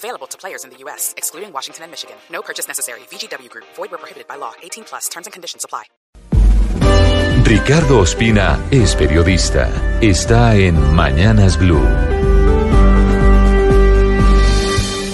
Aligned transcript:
Available 0.00 0.26
to 0.28 0.38
players 0.38 0.64
in 0.64 0.70
the 0.70 0.78
U.S., 0.84 1.12
excluding 1.18 1.52
Washington 1.52 1.84
and 1.84 1.92
Michigan. 1.92 2.16
No 2.32 2.40
purchase 2.40 2.66
necessary. 2.66 3.00
VGW 3.10 3.50
Group. 3.50 3.66
Void 3.76 3.90
where 3.90 3.98
prohibited 3.98 4.26
by 4.26 4.36
law. 4.36 4.54
18 4.62 4.84
plus. 4.84 5.08
Terms 5.10 5.26
and 5.26 5.32
conditions 5.34 5.62
apply. 5.62 5.84
Ricardo 7.44 8.00
Ospina 8.00 8.58
es 8.70 8.94
periodista. 8.96 9.68
Está 10.00 10.56
en 10.56 10.94
Mañanas 10.94 11.58
Blue. 11.58 12.29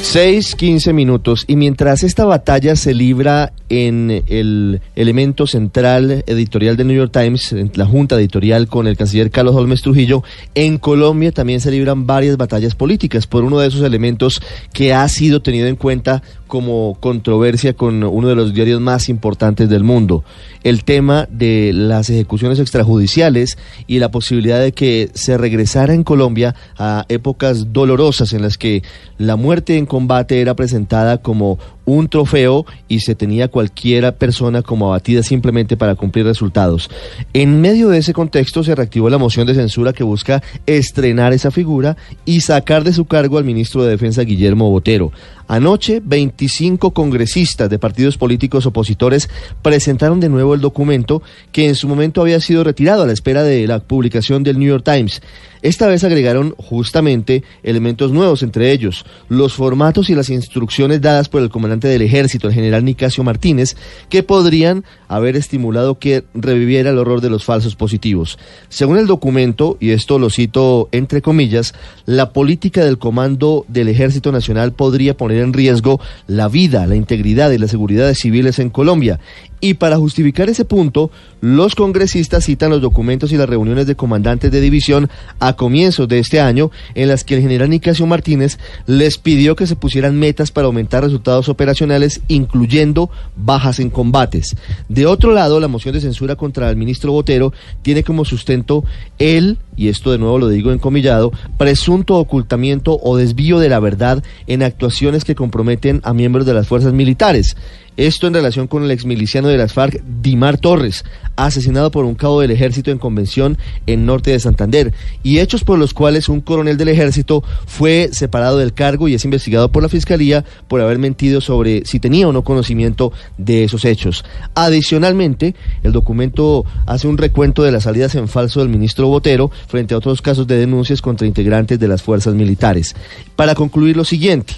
6, 0.06 0.54
15 0.54 0.92
minutos. 0.92 1.44
Y 1.48 1.56
mientras 1.56 2.04
esta 2.04 2.24
batalla 2.24 2.76
se 2.76 2.94
libra 2.94 3.52
en 3.68 4.22
el 4.28 4.80
elemento 4.94 5.48
central 5.48 6.22
editorial 6.28 6.76
de 6.76 6.84
New 6.84 6.96
York 6.96 7.10
Times, 7.12 7.52
en 7.52 7.72
la 7.74 7.86
junta 7.86 8.14
editorial 8.14 8.68
con 8.68 8.86
el 8.86 8.96
canciller 8.96 9.32
Carlos 9.32 9.56
Holmes 9.56 9.82
Trujillo, 9.82 10.22
en 10.54 10.78
Colombia 10.78 11.32
también 11.32 11.60
se 11.60 11.72
libran 11.72 12.06
varias 12.06 12.36
batallas 12.36 12.76
políticas 12.76 13.26
por 13.26 13.42
uno 13.42 13.58
de 13.58 13.66
esos 13.66 13.82
elementos 13.82 14.40
que 14.72 14.94
ha 14.94 15.06
sido 15.08 15.42
tenido 15.42 15.66
en 15.66 15.74
cuenta 15.74 16.22
como 16.46 16.96
controversia 17.00 17.74
con 17.74 18.02
uno 18.02 18.28
de 18.28 18.34
los 18.34 18.54
diarios 18.54 18.80
más 18.80 19.08
importantes 19.08 19.68
del 19.68 19.84
mundo, 19.84 20.24
el 20.62 20.84
tema 20.84 21.28
de 21.30 21.72
las 21.72 22.10
ejecuciones 22.10 22.58
extrajudiciales 22.58 23.58
y 23.86 23.98
la 23.98 24.10
posibilidad 24.10 24.60
de 24.60 24.72
que 24.72 25.10
se 25.14 25.38
regresara 25.38 25.94
en 25.94 26.04
Colombia 26.04 26.54
a 26.78 27.04
épocas 27.08 27.72
dolorosas 27.72 28.32
en 28.32 28.42
las 28.42 28.58
que 28.58 28.82
la 29.18 29.36
muerte 29.36 29.76
en 29.76 29.86
combate 29.86 30.40
era 30.40 30.54
presentada 30.54 31.18
como 31.18 31.58
un 31.86 32.08
trofeo 32.08 32.66
y 32.88 33.00
se 33.00 33.14
tenía 33.14 33.48
cualquiera 33.48 34.12
persona 34.12 34.60
como 34.60 34.88
abatida 34.88 35.22
simplemente 35.22 35.76
para 35.76 35.94
cumplir 35.94 36.26
resultados. 36.26 36.90
En 37.32 37.62
medio 37.62 37.88
de 37.88 37.98
ese 37.98 38.12
contexto 38.12 38.62
se 38.62 38.74
reactivó 38.74 39.08
la 39.08 39.18
moción 39.18 39.46
de 39.46 39.54
censura 39.54 39.94
que 39.94 40.04
busca 40.04 40.42
estrenar 40.66 41.32
esa 41.32 41.50
figura 41.50 41.96
y 42.24 42.40
sacar 42.40 42.84
de 42.84 42.92
su 42.92 43.06
cargo 43.06 43.38
al 43.38 43.44
ministro 43.44 43.82
de 43.82 43.90
Defensa 43.90 44.22
Guillermo 44.22 44.68
Botero. 44.68 45.12
Anoche, 45.48 46.02
25 46.04 46.90
congresistas 46.90 47.70
de 47.70 47.78
partidos 47.78 48.18
políticos 48.18 48.66
opositores 48.66 49.30
presentaron 49.62 50.18
de 50.18 50.28
nuevo 50.28 50.54
el 50.54 50.60
documento 50.60 51.22
que 51.52 51.68
en 51.68 51.76
su 51.76 51.86
momento 51.86 52.20
había 52.20 52.40
sido 52.40 52.64
retirado 52.64 53.04
a 53.04 53.06
la 53.06 53.12
espera 53.12 53.44
de 53.44 53.64
la 53.68 53.78
publicación 53.78 54.42
del 54.42 54.58
New 54.58 54.68
York 54.68 54.84
Times. 54.84 55.22
Esta 55.66 55.88
vez 55.88 56.04
agregaron 56.04 56.54
justamente 56.58 57.42
elementos 57.64 58.12
nuevos, 58.12 58.44
entre 58.44 58.70
ellos 58.70 59.04
los 59.28 59.54
formatos 59.54 60.08
y 60.08 60.14
las 60.14 60.30
instrucciones 60.30 61.00
dadas 61.00 61.28
por 61.28 61.42
el 61.42 61.50
comandante 61.50 61.88
del 61.88 62.02
ejército, 62.02 62.46
el 62.46 62.54
general 62.54 62.84
Nicasio 62.84 63.24
Martínez, 63.24 63.76
que 64.08 64.22
podrían 64.22 64.84
haber 65.08 65.34
estimulado 65.34 65.98
que 65.98 66.22
reviviera 66.34 66.90
el 66.90 66.98
horror 66.98 67.20
de 67.20 67.30
los 67.30 67.44
falsos 67.44 67.74
positivos. 67.74 68.38
Según 68.68 68.98
el 68.98 69.08
documento, 69.08 69.76
y 69.80 69.90
esto 69.90 70.20
lo 70.20 70.30
cito 70.30 70.88
entre 70.92 71.20
comillas, 71.20 71.74
la 72.04 72.32
política 72.32 72.84
del 72.84 72.98
Comando 72.98 73.64
del 73.66 73.88
Ejército 73.88 74.30
Nacional 74.30 74.72
podría 74.72 75.16
poner 75.16 75.38
en 75.38 75.52
riesgo 75.52 76.00
la 76.28 76.46
vida, 76.46 76.86
la 76.86 76.94
integridad 76.94 77.50
y 77.50 77.58
la 77.58 77.66
seguridad 77.66 78.06
de 78.06 78.14
civiles 78.14 78.60
en 78.60 78.70
Colombia. 78.70 79.18
Y 79.60 79.74
para 79.74 79.96
justificar 79.96 80.48
ese 80.48 80.64
punto, 80.64 81.10
los 81.40 81.74
congresistas 81.74 82.44
citan 82.44 82.70
los 82.70 82.82
documentos 82.82 83.32
y 83.32 83.36
las 83.36 83.48
reuniones 83.48 83.86
de 83.86 83.96
comandantes 83.96 84.50
de 84.50 84.60
división 84.60 85.08
a 85.40 85.54
comienzos 85.54 86.08
de 86.08 86.18
este 86.18 86.40
año, 86.40 86.70
en 86.94 87.08
las 87.08 87.24
que 87.24 87.34
el 87.36 87.42
general 87.42 87.70
Nicasio 87.70 88.06
Martínez 88.06 88.58
les 88.86 89.18
pidió 89.18 89.56
que 89.56 89.66
se 89.66 89.76
pusieran 89.76 90.18
metas 90.18 90.50
para 90.50 90.66
aumentar 90.66 91.04
resultados 91.04 91.48
operacionales, 91.48 92.20
incluyendo 92.28 93.10
bajas 93.34 93.80
en 93.80 93.90
combates. 93.90 94.56
De 94.88 95.06
otro 95.06 95.32
lado, 95.32 95.58
la 95.58 95.68
moción 95.68 95.94
de 95.94 96.00
censura 96.00 96.36
contra 96.36 96.68
el 96.68 96.76
ministro 96.76 97.12
Botero 97.12 97.52
tiene 97.82 98.04
como 98.04 98.24
sustento 98.24 98.84
el, 99.18 99.58
y 99.76 99.88
esto 99.88 100.10
de 100.10 100.18
nuevo 100.18 100.38
lo 100.38 100.48
digo 100.48 100.72
encomillado, 100.72 101.32
presunto 101.58 102.16
ocultamiento 102.16 102.98
o 103.02 103.16
desvío 103.16 103.58
de 103.58 103.68
la 103.68 103.80
verdad 103.80 104.22
en 104.46 104.62
actuaciones 104.62 105.24
que 105.24 105.34
comprometen 105.34 106.00
a 106.04 106.14
miembros 106.14 106.46
de 106.46 106.54
las 106.54 106.66
fuerzas 106.66 106.92
militares. 106.92 107.56
Esto 107.96 108.26
en 108.26 108.34
relación 108.34 108.66
con 108.66 108.84
el 108.84 108.90
exmiliciano 108.90 109.48
de 109.48 109.56
las 109.56 109.72
FARC, 109.72 110.02
Dimar 110.20 110.58
Torres, 110.58 111.02
asesinado 111.34 111.90
por 111.90 112.04
un 112.04 112.14
cabo 112.14 112.42
del 112.42 112.50
ejército 112.50 112.90
en 112.90 112.98
convención 112.98 113.56
en 113.86 114.04
norte 114.04 114.32
de 114.32 114.40
Santander, 114.40 114.92
y 115.22 115.38
hechos 115.38 115.64
por 115.64 115.78
los 115.78 115.94
cuales 115.94 116.28
un 116.28 116.42
coronel 116.42 116.76
del 116.76 116.88
ejército 116.88 117.42
fue 117.66 118.10
separado 118.12 118.58
del 118.58 118.74
cargo 118.74 119.08
y 119.08 119.14
es 119.14 119.24
investigado 119.24 119.72
por 119.72 119.82
la 119.82 119.88
fiscalía 119.88 120.44
por 120.68 120.82
haber 120.82 120.98
mentido 120.98 121.40
sobre 121.40 121.86
si 121.86 121.98
tenía 121.98 122.28
o 122.28 122.34
no 122.34 122.44
conocimiento 122.44 123.12
de 123.38 123.64
esos 123.64 123.86
hechos. 123.86 124.26
Adicionalmente, 124.54 125.54
el 125.82 125.92
documento 125.92 126.66
hace 126.84 127.08
un 127.08 127.16
recuento 127.16 127.62
de 127.62 127.72
las 127.72 127.84
salidas 127.84 128.14
en 128.14 128.28
falso 128.28 128.60
del 128.60 128.68
ministro 128.68 129.08
Botero 129.08 129.50
frente 129.66 129.94
a 129.94 129.98
otros 129.98 130.22
casos 130.22 130.46
de 130.46 130.56
denuncias 130.56 131.02
contra 131.02 131.26
integrantes 131.26 131.78
de 131.78 131.88
las 131.88 132.02
fuerzas 132.02 132.34
militares. 132.34 132.94
Para 133.34 133.54
concluir 133.54 133.96
lo 133.96 134.04
siguiente, 134.04 134.54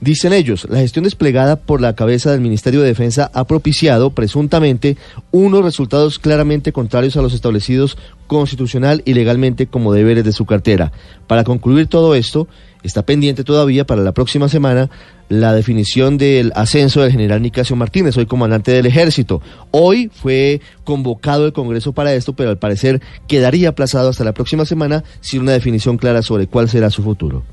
Dicen 0.00 0.34
ellos, 0.34 0.66
la 0.68 0.80
gestión 0.80 1.04
desplegada 1.04 1.56
por 1.56 1.80
la 1.80 1.94
cabeza 1.94 2.30
del 2.30 2.42
Ministerio 2.42 2.82
de 2.82 2.88
Defensa 2.88 3.30
ha 3.32 3.44
propiciado, 3.44 4.10
presuntamente, 4.10 4.98
unos 5.30 5.64
resultados 5.64 6.18
claramente 6.18 6.70
contrarios 6.70 7.16
a 7.16 7.22
los 7.22 7.32
establecidos 7.32 7.96
constitucional 8.26 9.00
y 9.06 9.14
legalmente 9.14 9.66
como 9.66 9.94
deberes 9.94 10.24
de 10.24 10.32
su 10.32 10.44
cartera. 10.44 10.92
Para 11.26 11.44
concluir 11.44 11.86
todo 11.86 12.14
esto, 12.14 12.46
está 12.82 13.06
pendiente 13.06 13.42
todavía 13.42 13.86
para 13.86 14.02
la 14.02 14.12
próxima 14.12 14.50
semana 14.50 14.90
la 15.30 15.54
definición 15.54 16.18
del 16.18 16.52
ascenso 16.54 17.00
del 17.00 17.12
general 17.12 17.40
Nicasio 17.40 17.74
Martínez, 17.74 18.18
hoy 18.18 18.26
comandante 18.26 18.72
del 18.72 18.84
ejército. 18.84 19.40
Hoy 19.70 20.10
fue 20.12 20.60
convocado 20.84 21.46
el 21.46 21.54
Congreso 21.54 21.94
para 21.94 22.12
esto, 22.12 22.34
pero 22.34 22.50
al 22.50 22.58
parecer 22.58 23.00
quedaría 23.26 23.70
aplazado 23.70 24.10
hasta 24.10 24.24
la 24.24 24.34
próxima 24.34 24.66
semana 24.66 25.04
sin 25.22 25.40
una 25.40 25.52
definición 25.52 25.96
clara 25.96 26.20
sobre 26.20 26.48
cuál 26.48 26.68
será 26.68 26.90
su 26.90 27.02
futuro. 27.02 27.44